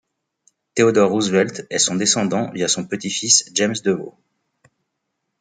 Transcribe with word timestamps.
Théodore 0.73 1.11
Roosevelt 1.11 1.67
est 1.69 1.77
son 1.77 1.93
descendant 1.93 2.49
via 2.53 2.67
son 2.67 2.87
petit-fils 2.87 3.51
James 3.53 3.75
DeVeaux. 3.85 4.17